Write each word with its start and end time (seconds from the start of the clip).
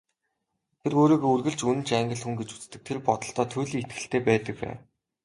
Тэр 0.81 0.93
өөрийгөө 1.01 1.31
үргэлж 1.33 1.59
үнэнч 1.69 1.89
Англи 1.99 2.17
хүн 2.21 2.35
гэж 2.39 2.49
үздэг, 2.55 2.81
тэр 2.87 2.99
бодолдоо 3.07 3.45
туйлын 3.49 3.81
итгэлтэй 3.83 4.21
байдаг 4.29 4.55
байв. 4.61 4.77